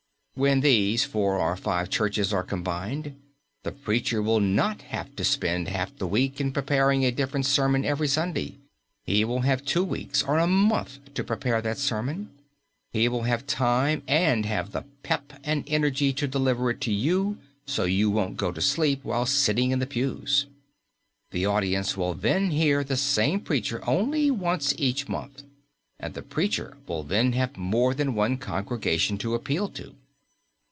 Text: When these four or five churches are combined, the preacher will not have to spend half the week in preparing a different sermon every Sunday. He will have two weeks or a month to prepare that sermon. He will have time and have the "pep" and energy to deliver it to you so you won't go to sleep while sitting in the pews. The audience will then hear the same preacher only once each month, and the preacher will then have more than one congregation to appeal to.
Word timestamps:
When 0.33 0.61
these 0.61 1.03
four 1.03 1.39
or 1.39 1.55
five 1.57 1.89
churches 1.89 2.33
are 2.33 2.41
combined, 2.41 3.15
the 3.63 3.71
preacher 3.73 4.23
will 4.23 4.39
not 4.39 4.81
have 4.83 5.13
to 5.17 5.25
spend 5.25 5.67
half 5.67 5.95
the 5.97 6.07
week 6.07 6.39
in 6.39 6.53
preparing 6.53 7.03
a 7.03 7.11
different 7.11 7.45
sermon 7.45 7.83
every 7.83 8.07
Sunday. 8.07 8.55
He 9.03 9.25
will 9.25 9.41
have 9.41 9.65
two 9.65 9.83
weeks 9.83 10.23
or 10.23 10.39
a 10.39 10.47
month 10.47 10.99
to 11.15 11.23
prepare 11.25 11.61
that 11.61 11.77
sermon. 11.77 12.29
He 12.91 13.09
will 13.09 13.23
have 13.23 13.45
time 13.45 14.03
and 14.07 14.45
have 14.45 14.71
the 14.71 14.83
"pep" 15.03 15.33
and 15.43 15.65
energy 15.67 16.13
to 16.13 16.27
deliver 16.27 16.71
it 16.71 16.79
to 16.81 16.93
you 16.93 17.37
so 17.67 17.83
you 17.83 18.09
won't 18.09 18.37
go 18.37 18.53
to 18.53 18.61
sleep 18.61 19.01
while 19.03 19.25
sitting 19.25 19.69
in 19.71 19.79
the 19.79 19.85
pews. 19.85 20.47
The 21.31 21.45
audience 21.45 21.97
will 21.97 22.13
then 22.13 22.51
hear 22.51 22.83
the 22.85 22.97
same 22.97 23.41
preacher 23.41 23.83
only 23.85 24.31
once 24.31 24.73
each 24.77 25.09
month, 25.09 25.43
and 25.99 26.13
the 26.13 26.23
preacher 26.23 26.77
will 26.87 27.03
then 27.03 27.33
have 27.33 27.57
more 27.57 27.93
than 27.93 28.15
one 28.15 28.37
congregation 28.37 29.17
to 29.19 29.35
appeal 29.35 29.67
to. 29.71 29.93